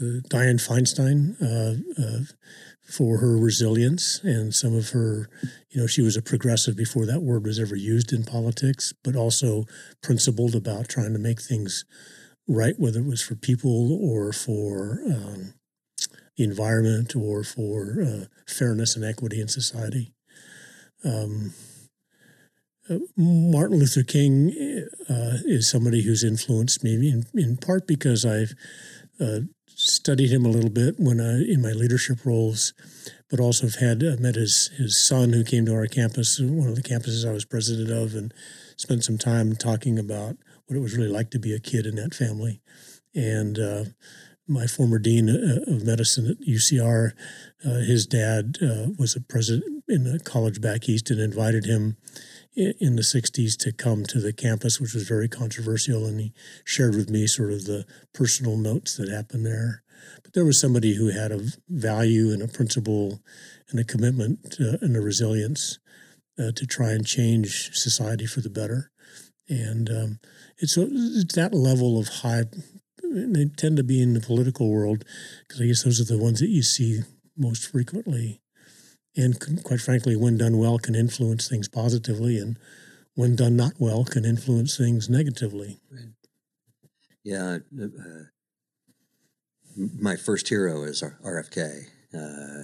[0.00, 2.20] uh, Dianne Feinstein uh, uh,
[2.90, 5.28] for her resilience and some of her,
[5.70, 9.14] you know, she was a progressive before that word was ever used in politics, but
[9.14, 9.64] also
[10.02, 11.84] principled about trying to make things
[12.48, 15.54] right, whether it was for people or for um,
[16.36, 20.12] the environment or for uh, fairness and equity in society.
[21.04, 21.54] Um,
[22.90, 24.50] uh, Martin Luther King
[25.08, 28.54] uh, is somebody who's influenced me in, in part because I've
[29.20, 32.72] uh, studied him a little bit when I, in my leadership roles,
[33.28, 36.68] but also have had uh, met his his son who came to our campus, one
[36.68, 38.34] of the campuses I was president of, and
[38.76, 41.96] spent some time talking about what it was really like to be a kid in
[41.96, 42.60] that family.
[43.14, 43.84] And uh,
[44.46, 47.12] my former dean uh, of medicine at UCR,
[47.64, 48.58] uh, his dad
[48.98, 51.96] was a president in a college back east and invited him
[52.56, 56.04] in the 60s to come to the campus, which was very controversial.
[56.04, 56.32] And he
[56.64, 59.82] shared with me sort of the personal notes that happened there.
[60.22, 63.20] But there was somebody who had a value and a principle
[63.70, 65.78] and a commitment uh, and a resilience
[66.38, 68.90] uh, to try and change society for the better.
[69.48, 70.20] And um,
[70.58, 72.44] it's, it's that level of high,
[73.02, 75.04] they tend to be in the political world
[75.46, 77.00] because I guess those are the ones that you see
[77.36, 78.40] most frequently
[79.16, 82.58] and quite frankly, when done well, can influence things positively, and
[83.14, 85.80] when done not well, can influence things negatively.
[85.90, 86.14] Right.
[87.24, 88.24] Yeah, uh, uh
[89.98, 91.84] my first hero is RFK.
[92.14, 92.62] Uh,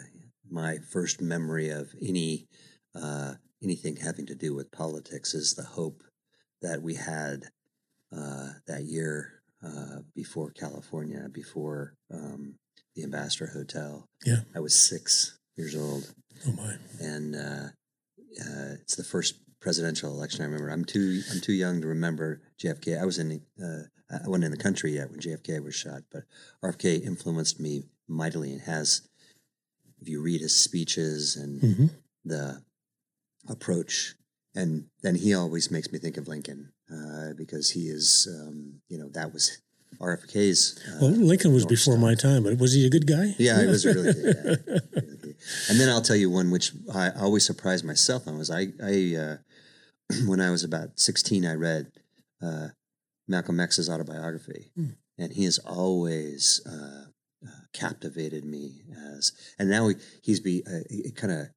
[0.51, 2.47] my first memory of any
[2.95, 6.03] uh, anything having to do with politics is the hope
[6.63, 7.45] that we had
[8.17, 12.55] uh, that year uh, before California, before um,
[12.95, 14.07] the Ambassador Hotel.
[14.25, 14.41] Yeah.
[14.55, 16.13] I was six years old.
[16.47, 16.75] Oh my!
[17.01, 17.69] And uh,
[18.41, 20.69] uh, it's the first presidential election I remember.
[20.69, 23.01] I'm too I'm too young to remember JFK.
[23.01, 26.23] I was in uh, I wasn't in the country yet when JFK was shot, but
[26.63, 29.09] RFK influenced me mightily and has.
[30.01, 31.87] If you read his speeches and hmm
[32.25, 32.61] the
[33.49, 34.15] approach,
[34.55, 38.99] and then he always makes me think of Lincoln uh, because he is, um, you
[38.99, 39.59] know, that was
[40.01, 40.79] RFK's.
[40.89, 41.99] Uh, Well, Lincoln was before Star.
[41.99, 43.37] my time, but was he a good guy?
[43.39, 44.59] Yeah, he was a really good.
[44.67, 44.81] Yeah.
[45.69, 49.17] And then I'll tell you one which I always surprised myself on was I, I
[49.17, 49.37] uh,
[50.27, 51.93] when I was about 16, I read
[52.43, 52.69] uh,
[53.29, 54.91] Malcolm X's autobiography, Hmm.
[55.19, 57.07] and he has always uh,
[57.47, 58.83] uh, captivated me
[59.15, 59.33] as.
[59.59, 61.49] And now he, he's be uh, it kind of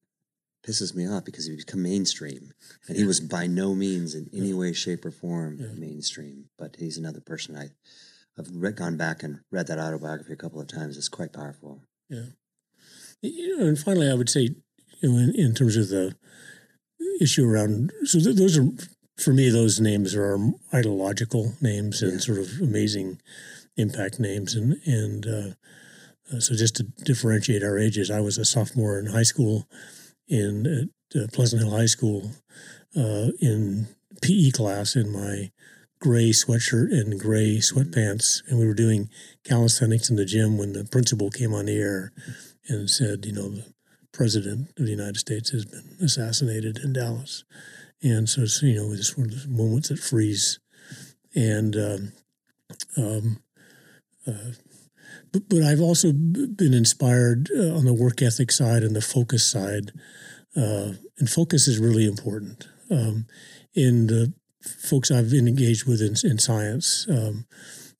[0.66, 2.52] pisses me off because he become mainstream,
[2.88, 5.68] and he was by no means in any way, shape, or form Yeah.
[5.78, 6.46] mainstream.
[6.58, 7.70] But he's another person I.
[8.38, 10.96] I've read, gone back and read that autobiography a couple of times.
[10.98, 11.82] It's quite powerful.
[13.22, 14.50] You know, and finally, I would say,
[15.02, 16.16] you know, in, in terms of the
[17.20, 18.68] issue around, so th- those are
[19.18, 20.38] for me, those names are
[20.74, 22.20] ideological names and Yeah.
[22.20, 23.20] sort of amazing
[23.76, 25.50] impact names, and and uh,
[26.34, 29.68] uh, so just to differentiate our ages, I was a sophomore in high school
[30.28, 30.66] in
[31.16, 32.32] at, uh, Pleasant Hill High School
[32.96, 33.88] uh, in
[34.22, 35.52] PE class in my
[36.00, 39.10] gray sweatshirt and gray sweatpants, and we were doing
[39.44, 42.12] calisthenics in the gym when the principal came on the air
[42.70, 43.66] and said, you know, the
[44.12, 47.44] president of the United States has been assassinated in Dallas.
[48.02, 50.60] And so, it's, you know, it's one of those moments that freeze.
[51.36, 52.12] And, um,
[52.98, 53.40] um,
[54.26, 54.54] uh,
[55.32, 59.46] but, but I've also been inspired uh, on the work ethic side and the focus
[59.46, 59.92] side.
[60.56, 62.68] Uh, and focus is really important.
[62.90, 63.28] Um,
[63.76, 67.46] in the folks I've been engaged with in, in science, um,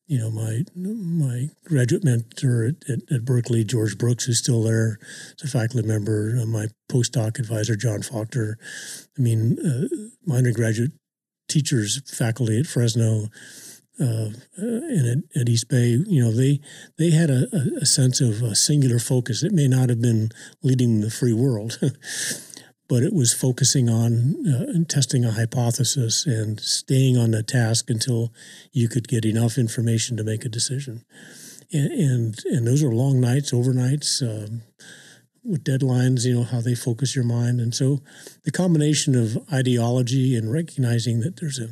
[0.10, 4.98] you know, my my graduate mentor at, at, at Berkeley, George Brooks, who's still there
[5.38, 8.58] as a faculty member, uh, my postdoc advisor, John Faulkner.
[9.18, 9.88] I mean, uh,
[10.26, 10.94] my undergraduate
[11.48, 13.28] teachers, faculty at Fresno
[14.02, 16.60] uh, uh, and at, at East Bay, you know, they
[16.98, 19.44] they had a, a, a sense of a singular focus.
[19.44, 20.30] It may not have been
[20.64, 21.80] leading the free world.
[22.90, 27.90] But it was focusing on uh, and testing a hypothesis and staying on the task
[27.90, 28.34] until
[28.74, 31.06] you could get enough information to make a decision.
[31.72, 34.64] And and, and those are long nights, overnights, um,
[35.44, 36.26] with deadlines.
[36.26, 38.00] You know how they focus your mind, and so
[38.44, 41.70] the combination of ideology and recognizing that there's a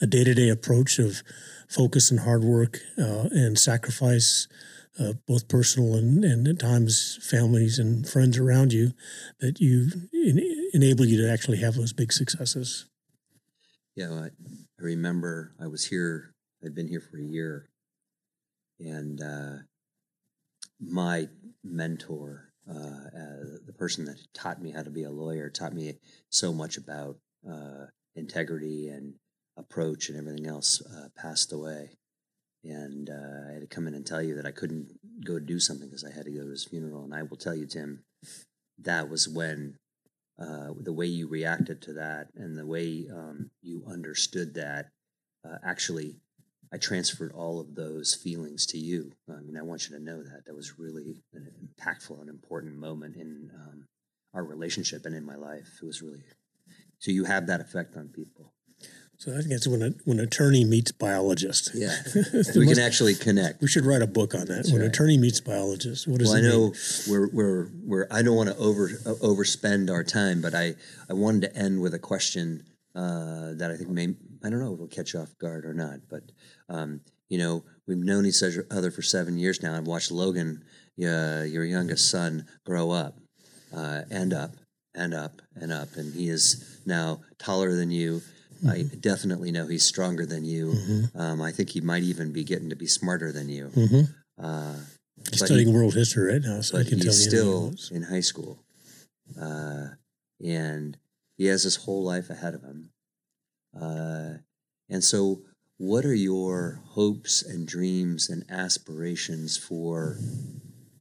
[0.00, 1.22] a day to day approach of
[1.68, 4.48] focus and hard work uh, and sacrifice.
[5.00, 8.92] Uh, both personal and, and at times families and friends around you
[9.38, 12.86] that you en- enable you to actually have those big successes.
[13.94, 16.34] Yeah, I, I remember I was here.
[16.64, 17.68] I'd been here for a year,
[18.80, 19.54] and uh,
[20.80, 21.28] my
[21.62, 25.94] mentor, uh, uh, the person that taught me how to be a lawyer, taught me
[26.30, 29.14] so much about uh, integrity and
[29.56, 30.82] approach and everything else.
[30.82, 31.90] Uh, passed away,
[32.68, 35.58] and uh, I had to come in and tell you that I couldn't go do
[35.58, 37.04] something because I had to go to his funeral.
[37.04, 38.04] And I will tell you, Tim,
[38.78, 39.76] that was when
[40.38, 44.90] uh, the way you reacted to that and the way um, you understood that
[45.44, 46.16] uh, actually
[46.72, 49.12] i transferred all of those feelings to you.
[49.28, 50.44] I mean i want you to know that.
[50.46, 53.86] That was really an impactful and important moment in um,
[54.34, 55.78] our relationship and in my life.
[55.82, 56.22] It was really
[56.98, 58.52] so you have that effect on people
[59.18, 61.72] So I think that's when a, when attorney meets biologist.
[61.74, 64.48] yeah we must- can actually connect we should write a book on that.
[64.48, 64.88] That's when right.
[64.90, 66.50] attorney meets biologist, what does well, I it mean?
[66.52, 66.72] know
[67.08, 68.06] we're we're we're.
[68.10, 70.74] I don't want to over uh, overspend our time, but I
[71.10, 74.68] I wanted to end with a question uh, that I think may I don't know
[74.68, 76.22] if it'll catch you off guard or not, but
[76.68, 79.76] um, you know we've known each other for seven years now.
[79.76, 80.62] I've watched Logan,
[81.02, 83.18] uh, your youngest son, grow up,
[83.76, 84.52] uh, and up
[84.94, 88.22] and up and up, and he is now taller than you.
[88.66, 90.72] I definitely know he's stronger than you.
[90.72, 91.10] Mhm.
[91.14, 93.70] Um, I think he might even be getting to be smarter than you.
[93.74, 94.14] Mhm.
[94.38, 94.76] Uh,
[95.30, 98.20] He's studying world history right now, so I but can tell he's still in high
[98.20, 98.64] school,
[99.38, 99.88] uh,
[100.40, 100.96] and
[101.36, 102.90] he has his whole life ahead of him.
[103.74, 104.38] Uh,
[104.88, 105.42] and so,
[105.76, 110.18] what are your hopes and dreams and aspirations for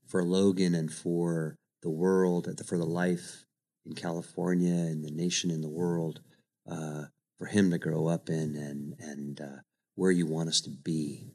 [0.06, 3.46] for Logan and for the world, for the life
[3.86, 6.22] in California and the nation and the world,
[6.66, 7.06] uh,
[7.38, 9.62] for him to grow up in, and and uh,
[9.96, 11.32] where you want us to be,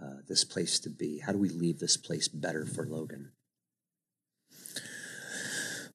[0.00, 1.18] uh, this place to be?
[1.18, 3.32] How do we leave this place better for Logan?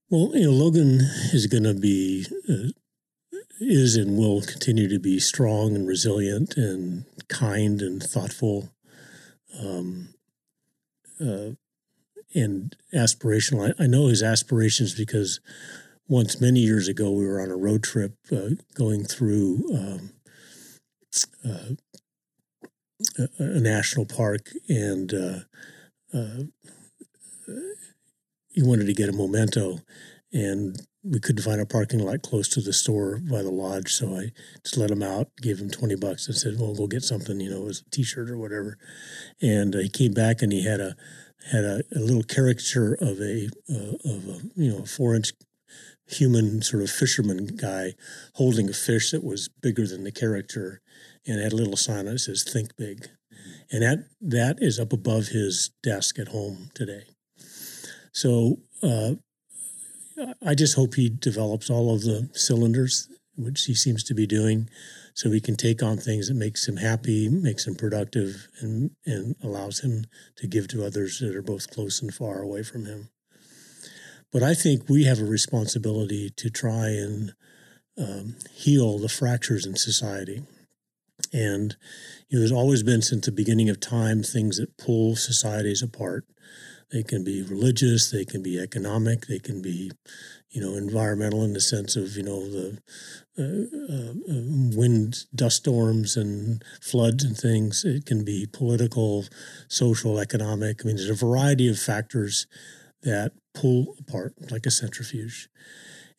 [0.10, 1.00] Well, you know, Logan
[1.32, 2.72] is going to be uh,
[3.62, 8.74] is and will continue to be strong and resilient and kind and thoughtful
[9.60, 10.16] um,
[11.20, 11.52] uh,
[12.34, 13.74] and aspirational.
[13.80, 15.40] I, I, know his aspirations because
[16.12, 20.12] once many years ago we were on a road trip uh, going through um,
[21.48, 21.76] uh,
[23.40, 25.40] a, national park and uh,
[26.14, 26.44] uh,
[28.50, 29.80] he wanted to get a memento
[30.34, 34.16] and we couldn't find a parking lot close to the store by the lodge, so
[34.16, 34.32] I
[34.64, 37.50] just let him out, gave him twenty bucks, and said, "Well, go get something, you
[37.50, 38.78] know, it was a T-shirt or whatever."
[39.42, 40.96] And uh, he came back and he had a
[41.52, 45.32] had a, a little caricature of a uh, of a you know a four inch
[46.12, 47.94] human sort of fisherman guy
[48.36, 50.82] holding a fish that was bigger than the character,
[51.26, 53.10] and had a little sign that says "Think Big,"
[53.72, 57.04] and that that is up above his desk at home today.
[58.14, 59.14] So uh,
[60.46, 64.70] I just hope he develops all of the cylinders, which he seems to be doing,
[65.14, 69.36] so he can take on things that makes him happy, makes him productive, and and
[69.42, 70.06] allows him
[70.38, 73.10] to give to others that are both close and far away from him.
[74.32, 77.34] But I think we have a responsibility to try and
[77.98, 80.44] um, heal the fractures in society.
[81.34, 81.76] And
[82.30, 86.26] you know, there's always been since the beginning of time things that pull societies apart.
[86.92, 89.92] They can be religious, they can be economic, they can be,
[90.50, 92.78] you know, environmental in the sense of you know the
[93.40, 93.44] uh,
[93.94, 97.86] uh, uh, wind, dust storms, and floods and things.
[97.86, 99.26] It can be political,
[99.70, 100.82] social, economic.
[100.82, 102.46] I mean, there's a variety of factors
[103.04, 105.50] that pull apart like a centrifuge.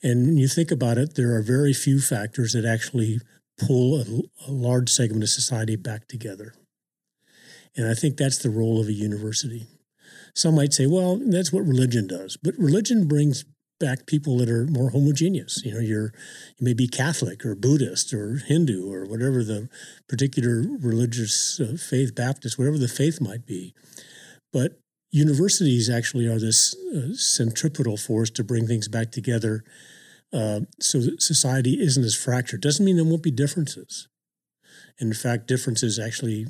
[0.02, 3.20] And when you think about it, there are very few factors that actually
[3.58, 4.04] pull a,
[4.48, 6.54] a large segment of society back together.
[7.76, 9.66] And I think that's the role of a university.
[10.34, 12.36] Some might say, well, that's what religion does.
[12.36, 13.44] But religion brings
[13.78, 15.62] back people that are more homogeneous.
[15.64, 16.12] You know, you're
[16.56, 19.68] you may be Catholic or Buddhist or Hindu or whatever the
[20.08, 23.74] particular religious uh, faith, Baptist, whatever the faith might be.
[24.52, 24.78] But
[25.12, 29.62] universities actually are this uh, centripetal force to bring things back together
[30.32, 32.62] uh, so that society isn't as fractured.
[32.62, 34.08] Doesn't mean there won't be differences.
[34.98, 36.46] In fact, differences actually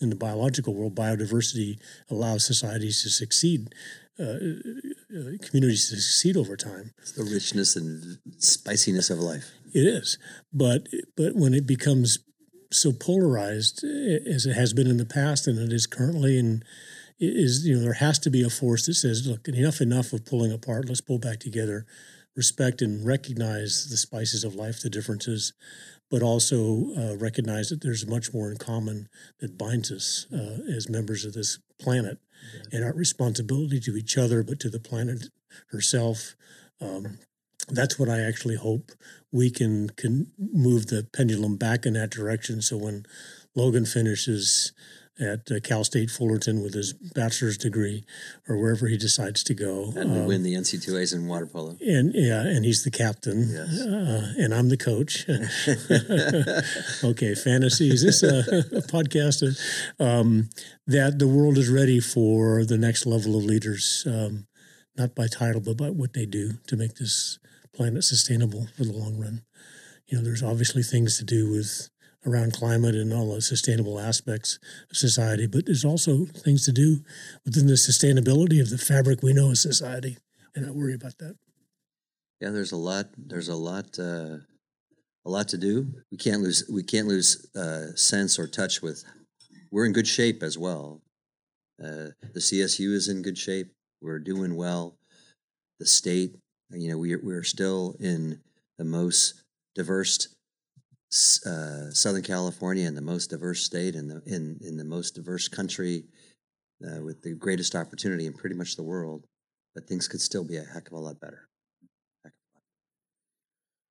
[0.00, 1.78] in the biological world, biodiversity
[2.10, 3.72] allows societies to succeed,
[4.18, 6.90] uh, uh, communities to succeed over time.
[6.98, 9.52] It's the richness and spiciness of life.
[9.72, 10.18] It is,
[10.52, 12.18] but but when it becomes
[12.70, 16.64] so polarized as it has been in the past and it is currently, and
[17.22, 20.24] is you know there has to be a force that says, look, enough enough of
[20.24, 20.88] pulling apart.
[20.88, 21.86] Let's pull back together,
[22.36, 25.52] respect and recognize the spices of life, the differences,
[26.10, 29.08] but also uh, recognize that there's much more in common
[29.40, 32.18] that binds us uh, as members of this planet
[32.54, 32.60] yeah.
[32.72, 35.28] and our responsibility to each other, but to the planet
[35.68, 36.34] herself.
[36.80, 37.18] Um,
[37.68, 38.90] that's what I actually hope
[39.30, 42.60] we can can move the pendulum back in that direction.
[42.60, 43.06] So when
[43.54, 44.72] Logan finishes
[45.20, 48.04] at uh, Cal State Fullerton with his bachelor's degree
[48.48, 49.92] or wherever he decides to go.
[49.94, 51.76] And um, win the NCAAs in water polo.
[51.80, 53.48] And yeah, and he's the captain.
[53.50, 53.80] Yes.
[53.80, 55.26] Uh, and I'm the coach.
[57.04, 57.90] okay, fantasy.
[57.90, 58.38] Is this a,
[58.76, 59.42] a podcast?
[60.00, 60.48] Um,
[60.86, 64.46] that the world is ready for the next level of leaders, um,
[64.96, 67.38] not by title, but by what they do to make this
[67.74, 69.42] planet sustainable for the long run.
[70.06, 71.88] You know, there's obviously things to do with
[72.26, 74.58] around climate and all the sustainable aspects
[74.90, 77.04] of society, but there's also things to do
[77.44, 80.18] within the sustainability of the fabric we know as society,
[80.54, 81.36] and I worry about that.
[82.40, 83.06] Yeah, there's a lot.
[83.16, 83.98] There's a lot.
[83.98, 84.38] Uh,
[85.24, 85.86] a lot to do.
[86.10, 86.64] We can't lose.
[86.70, 89.04] We can't lose uh, sense or touch with.
[89.70, 91.00] We're in good shape as well.
[91.82, 93.72] Uh, the CSU is in good shape.
[94.00, 94.96] We're doing well.
[95.78, 96.36] The state,
[96.70, 98.40] you know, we we're still in
[98.78, 99.42] the most
[99.74, 100.34] diverse
[101.46, 105.46] uh, Southern California and the most diverse state in the in in the most diverse
[105.48, 106.04] country
[106.84, 109.26] uh, with the greatest opportunity in pretty much the world,
[109.74, 111.48] but things could still be a heck of a lot better.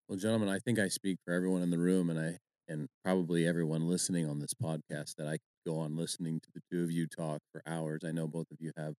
[0.08, 3.48] Well, gentlemen, I think I speak for everyone in the room, and I and probably
[3.48, 6.92] everyone listening on this podcast that I could go on listening to the two of
[6.92, 8.02] you talk for hours.
[8.06, 8.96] I know both of you have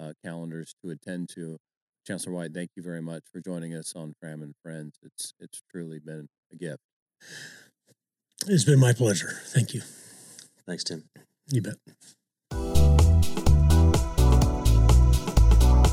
[0.00, 1.58] uh, calendars to attend to.
[2.06, 4.98] Chancellor White, thank you very much for joining us on Fram and Friends.
[5.02, 6.82] It's it's truly been a gift.
[8.46, 9.40] It's been my pleasure.
[9.46, 9.82] Thank you.
[10.66, 11.04] Thanks, Tim.
[11.48, 11.74] You bet.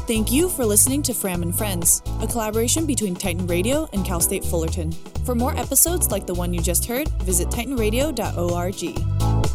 [0.08, 4.20] Thank you for listening to Fram and Friends, a collaboration between Titan Radio and Cal
[4.20, 4.92] State Fullerton.
[5.26, 9.55] For more episodes like the one you just heard, visit titanradio.org.